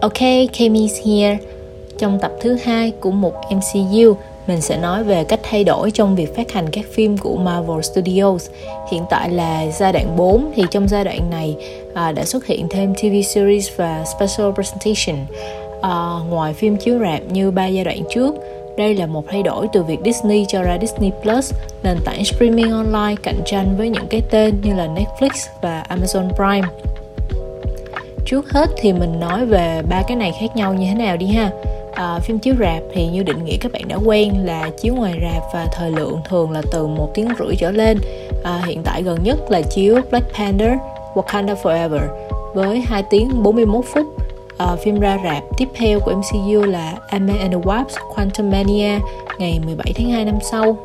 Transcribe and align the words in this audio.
Ok, 0.00 0.18
Kami's 0.52 1.04
here. 1.04 1.38
Trong 1.98 2.18
tập 2.18 2.32
thứ 2.40 2.56
hai 2.64 2.90
của 3.00 3.10
một 3.10 3.34
MCU, 3.50 4.16
mình 4.46 4.60
sẽ 4.60 4.76
nói 4.76 5.04
về 5.04 5.24
cách 5.24 5.40
thay 5.42 5.64
đổi 5.64 5.90
trong 5.90 6.16
việc 6.16 6.36
phát 6.36 6.52
hành 6.52 6.70
các 6.72 6.84
phim 6.92 7.16
của 7.18 7.36
Marvel 7.36 7.80
Studios. 7.80 8.50
Hiện 8.90 9.02
tại 9.10 9.30
là 9.30 9.66
giai 9.78 9.92
đoạn 9.92 10.16
4 10.16 10.52
thì 10.54 10.62
trong 10.70 10.88
giai 10.88 11.04
đoạn 11.04 11.30
này 11.30 11.56
à, 11.94 12.12
đã 12.12 12.24
xuất 12.24 12.46
hiện 12.46 12.66
thêm 12.70 12.94
TV 12.94 13.26
series 13.34 13.68
và 13.76 14.04
special 14.04 14.50
presentation. 14.54 15.26
À, 15.82 16.18
ngoài 16.28 16.54
phim 16.54 16.76
chiếu 16.76 16.98
rạp 16.98 17.22
như 17.32 17.50
ba 17.50 17.66
giai 17.66 17.84
đoạn 17.84 18.02
trước, 18.10 18.34
đây 18.76 18.94
là 18.94 19.06
một 19.06 19.24
thay 19.28 19.42
đổi 19.42 19.66
từ 19.72 19.82
việc 19.82 19.98
Disney 20.04 20.44
cho 20.48 20.62
ra 20.62 20.78
Disney 20.80 21.10
Plus, 21.22 21.52
nền 21.82 21.98
tảng 22.04 22.24
streaming 22.24 22.70
online 22.70 23.14
cạnh 23.22 23.40
tranh 23.44 23.74
với 23.78 23.88
những 23.88 24.06
cái 24.10 24.22
tên 24.30 24.54
như 24.62 24.74
là 24.74 24.86
Netflix 24.86 25.30
và 25.62 25.84
Amazon 25.88 26.32
Prime. 26.32 26.68
Trước 28.24 28.50
hết 28.52 28.70
thì 28.76 28.92
mình 28.92 29.20
nói 29.20 29.46
về 29.46 29.82
ba 29.88 30.02
cái 30.02 30.16
này 30.16 30.32
khác 30.40 30.56
nhau 30.56 30.74
như 30.74 30.86
thế 30.86 30.94
nào 30.94 31.16
đi 31.16 31.26
ha. 31.26 31.50
À, 31.94 32.18
phim 32.18 32.38
chiếu 32.38 32.54
rạp 32.58 32.82
thì 32.94 33.06
như 33.06 33.22
định 33.22 33.44
nghĩa 33.44 33.56
các 33.60 33.72
bạn 33.72 33.88
đã 33.88 33.96
quen 34.04 34.46
là 34.46 34.70
chiếu 34.82 34.94
ngoài 34.94 35.18
rạp 35.22 35.42
và 35.54 35.66
thời 35.72 35.90
lượng 35.90 36.20
thường 36.28 36.50
là 36.50 36.62
từ 36.72 36.86
một 36.86 37.10
tiếng 37.14 37.28
rưỡi 37.38 37.56
trở 37.56 37.70
lên. 37.70 37.98
À, 38.44 38.62
hiện 38.66 38.82
tại 38.84 39.02
gần 39.02 39.18
nhất 39.22 39.50
là 39.50 39.62
chiếu 39.62 40.00
Black 40.10 40.34
Panther, 40.34 40.72
Wakanda 41.14 41.54
Forever 41.62 42.00
với 42.54 42.80
2 42.80 43.02
tiếng 43.10 43.42
41 43.42 43.84
phút 43.94 44.06
à, 44.60 44.76
phim 44.84 45.00
ra 45.00 45.18
rạp 45.24 45.42
tiếp 45.58 45.68
theo 45.74 46.00
của 46.00 46.12
MCU 46.12 46.62
là 46.62 46.94
Ant-Man 47.08 47.38
and 47.38 47.52
the 47.52 47.60
Wasp 47.60 48.14
Quantum 48.14 48.50
Mania 48.50 48.98
ngày 49.38 49.60
17 49.66 49.92
tháng 49.96 50.10
2 50.10 50.24
năm 50.24 50.38
sau. 50.50 50.76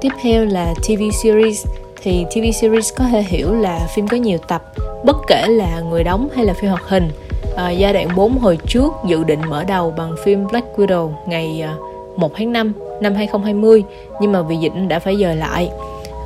Tiếp 0.00 0.12
theo 0.22 0.44
là 0.44 0.74
TV 0.82 1.02
series 1.22 1.66
thì 2.02 2.24
TV 2.30 2.54
series 2.60 2.94
có 2.96 3.04
thể 3.04 3.22
hiểu 3.22 3.54
là 3.54 3.88
phim 3.94 4.08
có 4.08 4.16
nhiều 4.16 4.38
tập 4.48 4.62
bất 5.04 5.16
kể 5.28 5.46
là 5.48 5.80
người 5.80 6.04
đóng 6.04 6.28
hay 6.34 6.44
là 6.44 6.52
phim 6.52 6.70
hoạt 6.70 6.82
hình. 6.88 7.10
À, 7.56 7.70
giai 7.70 7.92
đoạn 7.92 8.08
4 8.16 8.38
hồi 8.38 8.58
trước 8.66 8.92
dự 9.06 9.24
định 9.24 9.40
mở 9.48 9.64
đầu 9.64 9.94
bằng 9.96 10.14
phim 10.24 10.46
Black 10.46 10.78
Widow 10.78 11.10
ngày 11.26 11.60
ờ, 11.60 11.74
1 12.16 12.32
tháng 12.34 12.52
5 12.52 12.72
năm 13.00 13.14
2020 13.14 13.84
nhưng 14.20 14.32
mà 14.32 14.42
vì 14.42 14.56
dịch 14.56 14.72
đã 14.88 14.98
phải 14.98 15.16
dời 15.16 15.36
lại. 15.36 15.70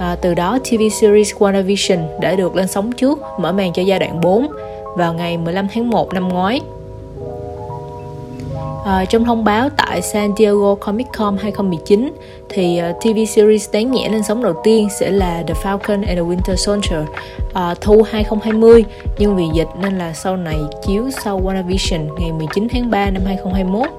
À, 0.01 0.17
từ 0.23 0.35
đó 0.35 0.59
TV 0.59 0.83
series 1.01 1.35
WandaVision 1.35 2.21
đã 2.21 2.35
được 2.35 2.57
lên 2.57 2.67
sóng 2.67 2.93
trước 2.93 3.19
mở 3.41 3.53
màn 3.53 3.73
cho 3.73 3.83
giai 3.83 3.99
đoạn 3.99 4.21
4 4.21 4.47
vào 4.97 5.15
ngày 5.15 5.37
15 5.37 5.67
tháng 5.75 5.91
1 5.91 6.13
năm 6.13 6.29
ngoái. 6.29 6.61
À, 8.85 9.05
trong 9.05 9.25
thông 9.25 9.45
báo 9.45 9.69
tại 9.77 10.03
San 10.03 10.31
Diego 10.37 10.75
Comic 10.75 11.07
Con 11.19 11.37
2019 11.37 12.13
thì 12.49 12.79
ờ, 12.79 12.91
uh, 12.91 12.97
TV 13.01 13.19
series 13.29 13.71
đáng 13.73 13.91
nhẽ 13.91 14.09
lên 14.09 14.23
sóng 14.23 14.43
đầu 14.43 14.55
tiên 14.65 14.89
sẽ 15.01 15.11
là 15.11 15.43
The 15.47 15.55
Falcon 15.55 16.07
and 16.07 16.09
the 16.09 16.23
Winter 16.23 16.55
Soldier 16.57 17.01
uh, 17.49 17.81
thu 17.81 18.03
2020 18.03 18.85
nhưng 19.19 19.37
vì 19.37 19.45
dịch 19.55 19.69
nên 19.81 19.99
là 19.99 20.13
sau 20.13 20.37
này 20.37 20.59
chiếu 20.87 21.11
sau 21.25 21.41
WandaVision 21.41 22.15
ngày 22.19 22.33
19 22.33 22.69
tháng 22.69 22.91
3 22.91 23.11
năm 23.11 23.23
2021 23.27 23.91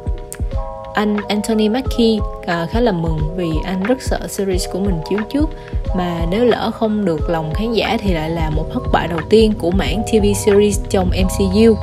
anh 0.94 1.18
Anthony 1.28 1.70
Mackie 1.70 2.18
uh, 2.18 2.70
khá 2.72 2.80
là 2.80 2.92
mừng 2.92 3.20
vì 3.36 3.50
anh 3.66 3.84
rất 3.84 4.02
sợ 4.02 4.20
series 4.28 4.66
của 4.72 4.80
mình 4.80 4.96
chiếu 5.10 5.20
trước. 5.34 5.50
Mà 5.96 6.26
nếu 6.32 6.46
lỡ 6.46 6.72
không 6.74 7.06
được 7.06 7.30
lòng 7.30 7.54
khán 7.54 7.74
giả 7.74 7.98
thì 8.00 8.14
lại 8.14 8.30
là 8.30 8.50
một 8.50 8.66
thất 8.74 8.84
bại 8.92 9.08
đầu 9.08 9.20
tiên 9.30 9.54
của 9.60 9.72
mảng 9.72 10.04
TV 10.04 10.26
series 10.46 10.80
trong 10.90 11.10
MCU 11.10 11.76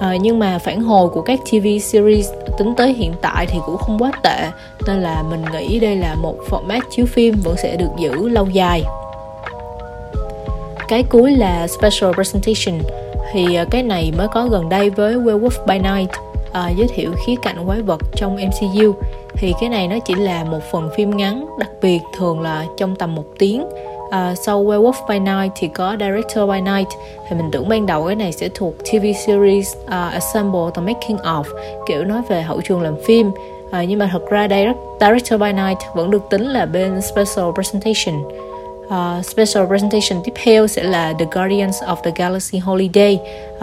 à, 0.00 0.16
nhưng 0.20 0.38
mà 0.38 0.58
phản 0.58 0.80
hồi 0.80 1.08
của 1.08 1.22
các 1.22 1.38
TV 1.44 1.66
series 1.82 2.30
tính 2.58 2.74
tới 2.76 2.92
hiện 2.92 3.12
tại 3.22 3.46
thì 3.46 3.58
cũng 3.66 3.76
không 3.76 3.98
quá 3.98 4.12
tệ 4.22 4.48
nên 4.86 5.00
là 5.00 5.22
mình 5.30 5.44
nghĩ 5.52 5.80
đây 5.80 5.96
là 5.96 6.14
một 6.14 6.34
format 6.50 6.80
chiếu 6.90 7.06
phim 7.06 7.34
vẫn 7.44 7.56
sẽ 7.56 7.76
được 7.76 7.90
giữ 7.98 8.28
lâu 8.28 8.46
dài. 8.46 8.84
Cái 10.88 11.02
cuối 11.02 11.30
là 11.30 11.66
special 11.66 12.12
presentation 12.14 12.80
thì 13.32 13.54
ờ, 13.54 13.64
cái 13.70 13.82
này 13.82 14.12
mới 14.18 14.28
có 14.28 14.46
gần 14.46 14.68
đây 14.68 14.90
với 14.90 15.14
Werewolf 15.14 15.66
by 15.66 15.78
Night 15.78 16.10
uh, 16.50 16.76
giới 16.76 16.88
thiệu 16.94 17.12
khía 17.26 17.34
cạnh 17.42 17.66
quái 17.66 17.82
vật 17.82 18.00
trong 18.16 18.36
MCU 18.36 18.94
thì 19.34 19.54
cái 19.60 19.68
này 19.68 19.88
nó 19.88 19.98
chỉ 19.98 20.14
là 20.14 20.44
một 20.44 20.60
phần 20.70 20.90
phim 20.96 21.16
ngắn 21.16 21.46
đặc 21.58 21.70
biệt 21.82 22.00
thường 22.18 22.40
là 22.40 22.64
trong 22.76 22.96
tầm 22.96 23.14
một 23.14 23.24
tiếng. 23.38 23.64
Uh, 24.06 24.38
sau 24.38 24.64
Werewolf 24.64 24.92
by 25.08 25.18
Night 25.18 25.52
thì 25.56 25.68
có 25.68 25.96
Director 26.00 26.50
by 26.50 26.60
Night. 26.60 26.88
Thì 27.28 27.36
mình 27.36 27.50
tưởng 27.52 27.68
ban 27.68 27.86
đầu 27.86 28.06
cái 28.06 28.16
này 28.16 28.32
sẽ 28.32 28.48
thuộc 28.54 28.74
TV 28.78 29.06
series 29.26 29.76
uh, 29.84 29.90
Assemble 29.90 30.60
the 30.74 30.82
Making 30.82 31.16
of 31.16 31.44
kiểu 31.86 32.04
nói 32.04 32.22
về 32.28 32.42
hậu 32.42 32.60
trường 32.60 32.82
làm 32.82 32.94
phim. 33.06 33.28
Uh, 33.28 33.88
nhưng 33.88 33.98
mà 33.98 34.08
thật 34.12 34.30
ra 34.30 34.46
đây 34.46 34.66
Director 35.00 35.40
by 35.40 35.52
Night 35.52 35.78
vẫn 35.94 36.10
được 36.10 36.22
tính 36.30 36.46
là 36.46 36.66
bên 36.66 37.00
Special 37.02 37.46
Presentation. 37.54 38.22
Uh, 38.90 39.24
special 39.24 39.66
presentation 39.66 40.22
tiếp 40.24 40.32
theo 40.44 40.66
sẽ 40.66 40.82
là 40.82 41.12
The 41.18 41.24
Guardians 41.32 41.82
of 41.82 41.96
the 41.96 42.10
Galaxy 42.16 42.58
Holiday. 42.58 43.18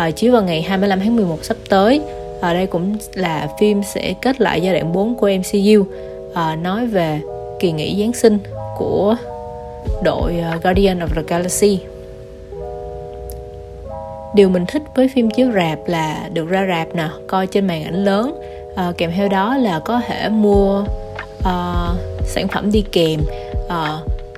Uh, 0.08 0.16
chiếu 0.16 0.32
vào 0.34 0.42
ngày 0.42 0.62
25 0.62 1.00
tháng 1.00 1.16
11 1.16 1.38
sắp 1.42 1.58
tới 1.70 2.02
ở 2.42 2.54
đây 2.54 2.68
cũng 2.68 2.98
là 3.14 3.48
phim 3.60 3.84
sẽ 3.84 4.14
kết 4.22 4.42
lại 4.42 4.62
giai 4.62 4.74
đoạn 4.74 4.94
4 4.94 5.16
của 5.16 5.30
MCU 5.30 5.84
à, 6.34 6.48
ờ, 6.50 6.56
nói 6.56 6.88
về 6.88 7.22
kỳ 7.60 7.72
nghỉ 7.72 7.98
Giáng 8.00 8.14
sinh 8.14 8.40
của 8.78 9.16
đội 10.04 10.36
uh, 10.56 10.64
Guardian 10.64 11.00
of 11.00 11.08
the 11.16 11.22
Galaxy. 11.28 11.80
Điều 14.36 14.50
mình 14.50 14.66
thích 14.66 14.82
với 14.96 15.08
phim 15.16 15.30
chiếu 15.30 15.52
rạp 15.52 15.80
là 15.88 16.30
được 16.34 16.50
ra 16.50 16.66
rạp 16.68 16.96
nè 16.96 17.10
coi 17.28 17.48
trên 17.48 17.68
màn 17.68 17.84
ảnh 17.84 18.04
lớn. 18.06 18.40
À, 18.76 18.92
kèm 18.98 19.12
theo 19.16 19.28
đó 19.28 19.58
là 19.58 19.80
có 19.80 20.02
thể 20.08 20.30
mua 20.30 20.84
uh, 21.40 21.98
sản 22.26 22.48
phẩm 22.48 22.72
đi 22.72 22.84
kèm. 22.92 23.20
Uh, 23.66 23.74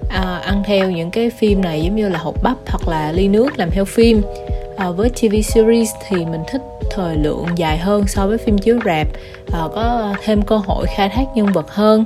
uh, 0.04 0.42
ăn 0.42 0.64
theo 0.66 0.92
những 0.92 1.12
cái 1.12 1.30
phim 1.30 1.62
này 1.62 1.82
giống 1.82 1.96
như 1.96 2.10
là 2.10 2.20
hộp 2.20 2.44
bắp 2.44 2.58
hoặc 2.68 2.88
là 2.88 3.12
ly 3.12 3.28
nước 3.28 3.60
làm 3.60 3.72
theo 3.72 3.86
phim 3.86 4.22
à, 4.80 4.92
với 4.92 5.10
TV 5.10 5.36
series 5.44 5.90
thì 6.08 6.26
mình 6.26 6.42
thích 6.48 6.62
thời 6.92 7.16
lượng 7.16 7.46
dài 7.56 7.78
hơn 7.78 8.08
so 8.08 8.28
với 8.28 8.38
phim 8.38 8.58
chiếu 8.58 8.80
rạp. 8.86 9.08
À, 9.52 9.62
có 9.76 10.14
thêm 10.24 10.42
cơ 10.42 10.58
hội 10.58 10.86
khai 10.96 11.10
thác 11.10 11.24
nhân 11.36 11.48
vật 11.54 11.72
hơn. 11.72 12.06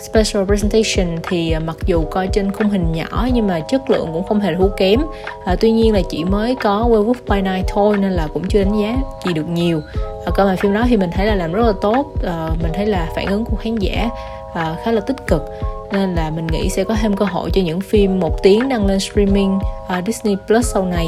Special 0.00 0.44
presentation 0.44 1.18
thì 1.22 1.50
ờ, 1.50 1.60
mặc 1.60 1.76
dù 1.86 2.04
coi 2.04 2.28
trên 2.32 2.52
khung 2.52 2.68
hình 2.68 2.92
nhỏ 2.92 3.28
nhưng 3.34 3.46
mà 3.46 3.60
chất 3.60 3.90
lượng 3.90 4.08
cũng 4.12 4.24
không 4.24 4.40
hề 4.40 4.54
thua 4.58 4.68
kém. 4.76 5.00
À, 5.46 5.56
tuy 5.60 5.70
nhiên 5.70 5.92
là 5.92 6.00
chỉ 6.10 6.24
mới 6.24 6.54
có 6.54 6.88
Werewolf 6.90 7.14
by 7.28 7.50
Night 7.50 7.66
thôi 7.68 7.96
nên 7.98 8.12
là 8.12 8.28
cũng 8.34 8.48
chưa 8.48 8.64
đánh 8.64 8.80
giá 8.80 8.96
gì 9.26 9.32
được 9.32 9.48
nhiều. 9.48 9.80
À, 10.26 10.30
cơ 10.34 10.44
mà 10.44 10.56
phim 10.56 10.74
đó 10.74 10.84
thì 10.88 10.96
mình 10.96 11.10
thấy 11.14 11.26
là 11.26 11.34
làm 11.34 11.52
rất 11.52 11.66
là 11.66 11.72
tốt. 11.82 12.06
À, 12.24 12.48
mình 12.62 12.72
thấy 12.74 12.86
là 12.86 13.08
phản 13.16 13.26
ứng 13.26 13.44
của 13.44 13.56
khán 13.56 13.76
giả 13.76 14.10
à, 14.54 14.76
khá 14.84 14.92
là 14.92 15.00
tích 15.00 15.26
cực. 15.26 15.42
Nên 15.92 16.14
là 16.14 16.30
mình 16.30 16.46
nghĩ 16.46 16.68
sẽ 16.68 16.84
có 16.84 16.96
thêm 17.02 17.16
cơ 17.16 17.24
hội 17.24 17.50
cho 17.50 17.62
những 17.62 17.80
phim 17.80 18.20
một 18.20 18.42
tiếng 18.42 18.68
đăng 18.68 18.86
lên 18.86 19.00
streaming 19.00 19.58
uh, 19.98 20.06
Disney 20.06 20.36
Plus 20.46 20.72
sau 20.72 20.84
này 20.84 21.06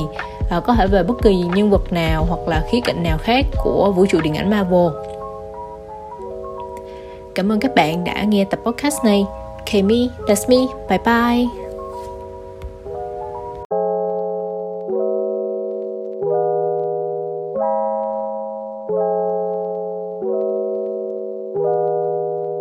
à, 0.51 0.61
có 0.61 0.75
thể 0.75 0.87
về 0.87 1.03
bất 1.03 1.23
kỳ 1.23 1.35
nhân 1.35 1.71
vật 1.71 1.93
nào 1.93 2.27
hoặc 2.29 2.49
là 2.49 2.65
khía 2.71 2.81
cạnh 2.85 3.03
nào 3.03 3.19
khác 3.19 3.47
của 3.65 3.93
vũ 3.97 4.07
trụ 4.07 4.21
điện 4.21 4.35
ảnh 4.35 4.51
Marvel. 4.51 4.89
Cảm 7.35 7.53
ơn 7.53 7.61
các 7.61 7.75
bạn 7.75 8.05
đã 8.05 8.23
nghe 8.23 8.45
tập 8.45 8.61
podcast 8.65 9.05
này. 9.05 9.27
Kami, 9.73 10.09
that's 10.27 10.49
me. 10.49 10.73
Bye 10.89 10.99
bye. 11.05 11.64